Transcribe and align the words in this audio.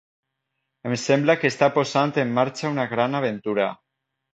Em 0.91 0.95
sembla 1.01 1.37
que 1.43 1.53
està 1.55 1.71
posant 1.77 2.17
en 2.25 2.35
marxa 2.41 2.75
una 2.77 2.91
gran 2.99 3.23
aventura. 3.25 3.73